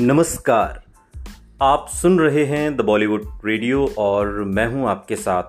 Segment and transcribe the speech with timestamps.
[0.00, 0.82] नमस्कार।
[1.62, 5.42] आप सुन रहे हैं द बॉलीवुड रेडियो और मैं हूँ आपके साथ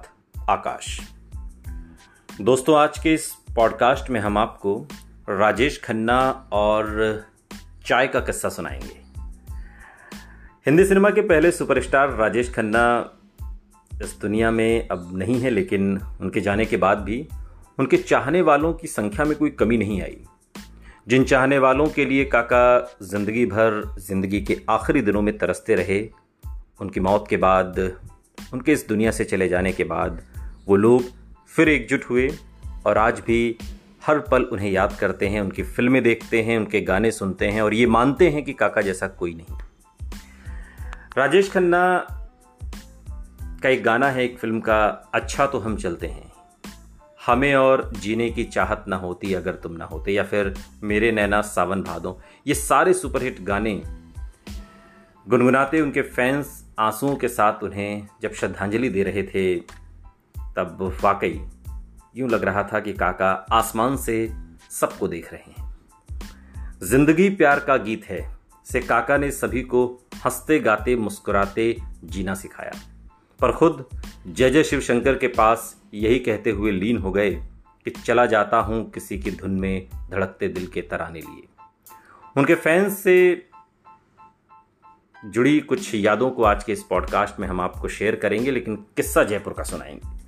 [0.50, 1.02] आकाश।
[2.41, 4.88] दोस्तों, आज के इस पॉडकास्ट में हम आपको
[5.30, 7.21] राजेश खन्ना और
[7.86, 9.02] चाय का किस्सा सुनाएँगे।
[10.66, 13.11] हिंदी सिनेमा के पहले सुपरस्टार राजेश खन्ना
[14.04, 17.27] इस दुनिया में अब नहीं है, लेकिन उनके जाने के बाद भी
[17.79, 20.18] उनके चाहने वालों की संख्या में कोई कमी नहीं आई।
[21.09, 26.09] जिन चाहने वालों के लिए काका ज़िंदगी भर, ज़िंदगी के आखिरी दिनों में तरसते रहे,
[26.82, 27.79] उनकी मौत के बाद,
[28.54, 30.21] उनके इस दुनिया से चले जाने के बाद,
[30.68, 31.04] वो लोग
[31.47, 32.31] फिर एकजुट हुए
[32.85, 33.58] और आज भी
[34.05, 37.73] हर पल उन्हें याद करते हैं, उनकी फ़िल्में देखते हैं, उनके गाने सुनते हैं और
[37.73, 39.57] ये मानते हैं कि काका जैसा कोई नहीं।
[41.17, 42.07] राजेश खन्ना
[43.63, 46.28] का एक गाना है, एक फ़िल्म का अच्छा तो हम चलते हैं।
[47.19, 51.41] हमें और जीने की चाहत ना होती अगर तुम ना होते, या फिर मेरे नैना
[51.41, 52.13] सावन भादों।
[52.47, 53.81] ये सारे सुपरहिट गाने
[55.27, 59.55] गुनगुनाते उनके फैंस आंसुओं के साथ उन्हें जब श्रद्धांजलि दे रहे थे,
[60.55, 61.41] तब वाकई
[62.16, 64.31] यूँ लग रहा था कि काका आसमान से
[64.72, 68.22] सबको देख रहे हैं। ज़िंदगी प्यार का गीत है,
[68.66, 69.85] से काका ने सभी को
[70.25, 72.72] हँसते गाते मुस्कुराते जीना सिखाया।
[73.41, 73.85] पर खुद
[74.27, 77.31] जय शिव शंकर के पास यही कहते हुए लीन हो गए
[77.85, 81.47] कि चला जाता हूँ किसी की धुन में धड़कते दिल के तराने लिए।
[82.37, 83.45] उनके फैंस से
[85.25, 89.23] जुड़ी कुछ यादों को आज के इस पॉडकास्ट में हम आपको शेयर करेंगे, लेकिन किस्सा
[89.23, 90.19] जयपुर का सुनाएँगे।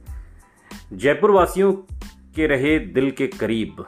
[0.98, 1.74] जयपुर वासियों
[2.36, 3.86] के रहे दिल के करीब,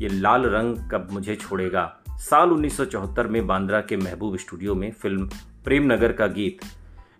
[0.00, 1.98] ये लाल रंग कब मुझे छोड़ेगा?
[2.10, 5.30] साल 1974 में बांद्रा के महबूब स्टूडियो में फ़िल्म
[5.64, 6.58] प्रेम नगर का गीत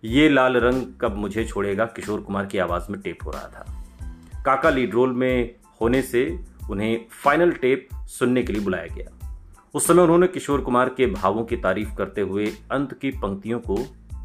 [0.04, 1.84] ये लाल रंग कब मुझे छोड़ेगा?
[1.84, 3.84] किशोर कुमार की आवाज़ में टेप हो रहा था।
[4.42, 9.38] काका लीड रोल में होने से उन्हें फाइनल टेप सुनने के लिए बुलाया गया।
[9.74, 13.78] उस समय उन्होंने किशोर कुमार के भावों की तारीफ़ करते हुए अंत की पंक्तियों को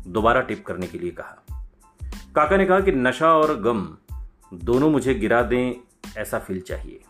[0.08, 1.68] दोबारा टेप करने के लिए कहा।
[2.36, 3.98] काका ने कहा कि नशा और गम
[4.54, 5.74] दोनों मुझे गिरा दें,
[6.18, 7.02] ऐसा फील चाहिए।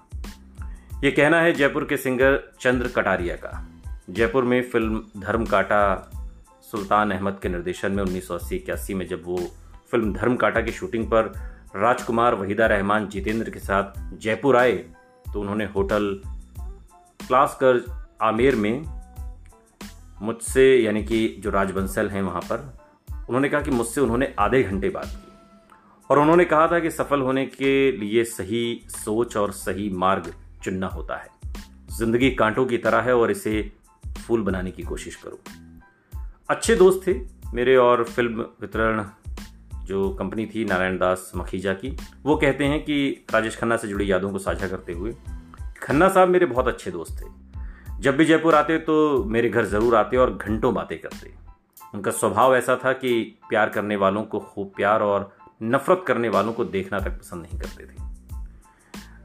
[1.03, 3.67] यह कहना है जयपुर के सिंगर चंद्र कटारिया का।
[4.09, 6.09] जयपुर में फ़िल्म धर्म काटा
[6.73, 8.37] सुल्तान अहमद के निर्देशन में उन्नीस सौ
[8.95, 9.37] में जब वो
[9.91, 11.31] फ़िल्म धर्म काटा की शूटिंग पर
[11.75, 14.71] राजकुमार वहीदा रहमान जितेंद्र के साथ जयपुर आए
[15.25, 16.21] तो उन्होंने होटल
[17.19, 17.83] क्लास कर
[18.21, 18.83] आमेर में
[20.21, 22.59] मुझसे, यानी कि जो राजबंसल हैं वहाँ पर,
[23.29, 27.21] उन्होंने कहा कि मुझसे उन्होंने आधे घंटे बात की। और उन्होंने कहा था कि सफल
[27.21, 31.29] होने के लिए सही सोच और सही मार्ग चुनना होता है।
[31.97, 33.71] ज़िंदगी कांटों की तरह है और इसे
[34.17, 35.39] फूल बनाने की कोशिश करो।
[36.49, 37.13] अच्छे दोस्त थे
[37.53, 39.03] मेरे और फ़िल्म वितरण,
[39.85, 44.11] जो कंपनी थी नारायण दास मखीजा की। वो कहते हैं कि राजेश खन्ना से जुड़ी
[44.11, 45.13] यादों को साझा करते हुए,
[45.83, 49.95] खन्ना साहब मेरे बहुत अच्छे दोस्त थे। जब भी जयपुर आते तो मेरे घर ज़रूर
[49.95, 51.31] आते और घंटों बातें करते।
[51.93, 53.13] उनका स्वभाव ऐसा था कि
[53.49, 55.31] प्यार करने वालों को खूब प्यार और
[55.63, 58.11] नफरत करने वालों को देखना तक पसंद नहीं करते थे।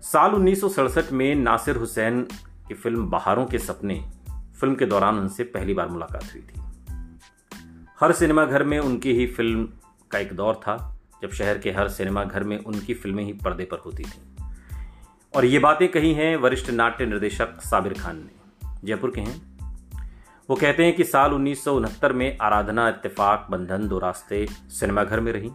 [0.03, 2.23] साल उन्नीस सौ सड़सठ में नासिर हुसैन
[2.69, 4.00] की फ़िल्म बहारों के सपने,
[4.61, 6.67] फ़िल्म के दौरान उनसे पहली बार मुलाकात हुई थी।
[8.01, 9.69] हर सिनेमा घर में उनकी ही फ़िल्म
[10.11, 13.65] का एक दौर था, जब शहर के हर सिनेमा घर में उनकी फ़िल्में ही पर्दे
[13.65, 14.45] पर होती थी।
[15.37, 19.59] और ये बातें कही हैं वरिष्ठ नाट्य निर्देशक साबिर खान ने। जयपुर के हैं।
[20.51, 25.21] वो कहते हैं कि साल उन्नीस सौ उनहत्तर में आराधना, इत्तेफाक, बंधन, दो रास्ते सिनेमाघर
[25.21, 25.51] में रही।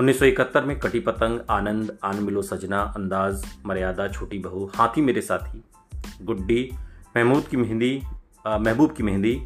[0.00, 5.64] 1971 में कटी पतंग, आनंद, आन मिलो सजना, अंदाज, मर्यादा, छोटी बहू, हाथी मेरे साथी,
[6.22, 6.70] गुड्डी,
[7.16, 8.02] महमूद की मेहंदी
[8.46, 9.42] महबूब की मेहंदी,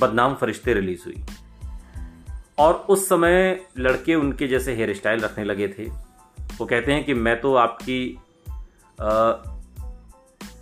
[0.00, 1.24] बदनाम फरिश्ते रिलीज़ हुई।
[2.58, 5.84] और उस समय लड़के उनके जैसे हेयर स्टाइल रखने लगे थे।
[6.58, 8.18] वो कहते हैं कि मैं तो आपकी
[8.98, 9.32] आ,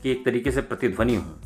[0.03, 1.41] की एक तरीके से प्रतिध्वनि हूँ।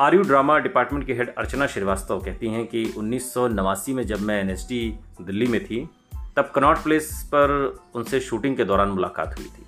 [0.00, 4.06] आर यू ड्रामा डिपार्टमेंट के हेड अर्चना श्रीवास्तव कहती हैं कि उन्नीस सौ नवासी में
[4.06, 5.88] जब मैं एनएसडी दिल्ली में थी
[6.36, 7.54] तब कनॉट प्लेस पर
[7.94, 9.64] उनसे शूटिंग के दौरान मुलाकात हुई थी।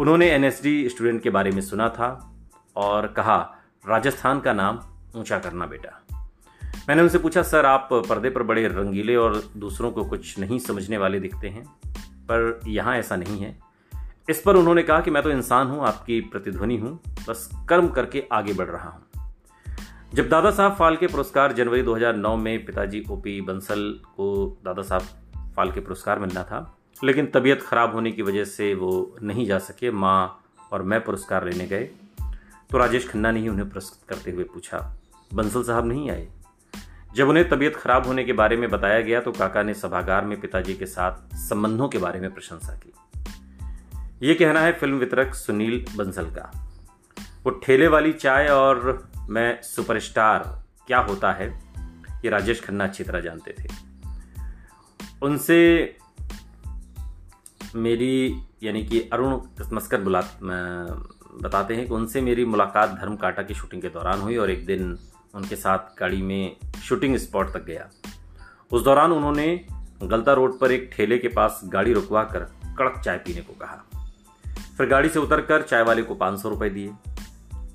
[0.00, 2.08] उन्होंने एनएसडी स्टूडेंट के बारे में सुना था
[2.76, 3.38] और कहा
[3.88, 4.80] राजस्थान का नाम
[5.16, 6.00] ऊँचा करना बेटा।
[6.90, 10.98] मैंने उनसे पूछा, सर, आप पर्दे पर बड़े रंगीले और दूसरों को कुछ नहीं समझने
[10.98, 11.64] वाले दिखते हैं?
[12.24, 13.58] पर यहाँ ऐसा नहीं है।
[14.30, 16.98] इस पर उन्होंने कहा कि मैं तो इंसान हूँ, आपकी प्रतिध्वनि हूँ,
[17.28, 19.02] बस कर्म करके आगे बढ़ रहा हूँ।
[20.14, 25.02] जब दादा साहब फाल्के पुरस्कार जनवरी 2009 में पिताजी ओपी बंसल को दादा साहब
[25.56, 29.90] फाल्के पुरस्कार मिलना था, लेकिन तबीयत खराब होने की वजह से वो नहीं जा सके,
[29.90, 31.88] माँ और मैं पुरस्कार लेने गए
[32.70, 34.96] तो राजेश खन्ना ने ही उन्हें पुरस्कृत करते हुए पूछा,
[35.34, 36.28] बंसल साहब नहीं आए?
[37.14, 40.40] जब उन्हें तबीयत खराब होने के बारे में बताया गया तो काका ने सभागार में
[40.40, 42.92] पिताजी के साथ संबंधों के बारे में प्रशंसा की।
[44.28, 46.50] यह कहना है फ़िल्म वितरक सुनील बंसल का।
[47.44, 51.60] वो ठेले वाली चाय और मैं सुपरस्टार, क्या होता है?
[52.24, 53.68] ये राजेश खन्ना अच्छी तरह जानते थे।
[55.22, 55.58] उनसे
[57.74, 59.40] मेरी, यानी कि अरुण
[59.72, 60.20] मस्कर बुला
[61.42, 64.66] बताते हैं कि उनसे मेरी मुलाकात धर्म काटा की शूटिंग के दौरान हुई और एक
[64.66, 64.98] दिन
[65.34, 67.88] उनके साथ गाड़ी में शूटिंग स्पॉट तक गया।
[68.72, 69.66] उस दौरान उन्होंने
[70.02, 72.40] गलता रोड पर एक ठेले के पास गाड़ी रुकवा कर
[72.78, 73.84] कड़क चाय पीने को कहा।
[74.78, 76.94] फिर गाड़ी से उतरकर चाय वाले को पाँच सौ रुपये दिए।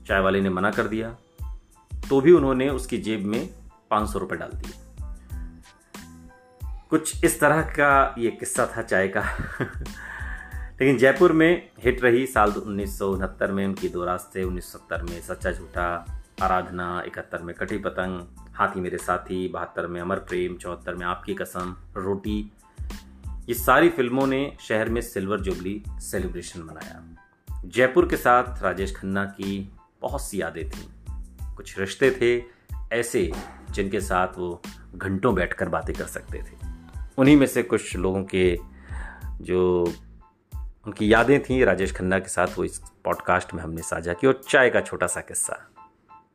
[0.08, 1.18] चाय वाले ने मना कर दिया।
[2.10, 3.50] तो भी उन्होंने उसकी जेब में
[3.92, 4.74] पाँच सौ रुपये डाल दिए।
[6.90, 9.22] कुछ इस तरह का ये किस्सा था चाय का।
[10.82, 14.78] लेकिन जयपुर में हिट रही साल उन्नीस सौ उनहत्तर में, उनकी दो रास्ते उन्नीस सौ
[14.78, 18.22] सत्तर में सच्चा झूठा आराधना, इकहत्तर में कटी पतंग,
[18.54, 22.52] हाथी मेरे साथी, बहत्तर में अमर प्रेम, चौहत्तर में आपकी कसम, रोटी।
[23.50, 27.04] ये सारी फ़िल्मों ने शहर में सिल्वर जुबली सेलिब्रेशन मनाया।
[27.66, 29.72] जयपुर के साथ राजेश खन्ना की
[30.02, 30.90] बहुत सी यादें थीं।
[31.56, 32.44] कुछ रिश्ते थे
[32.96, 33.32] ऐसे
[33.72, 34.62] जिनके साथ वो
[34.96, 36.58] घंटों बैठकर बातें कर सकते थे।
[37.18, 38.60] उन्हीं में से कुछ लोगों के
[39.42, 39.94] जो
[40.88, 44.42] उनकी यादें थीं, राजेश खन्ना के साथ वो इस पॉडकास्ट में हमने साझा की और
[44.50, 45.70] चाय का छोटा सा किस्सा।